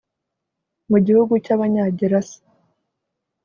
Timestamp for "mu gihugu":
0.89-1.33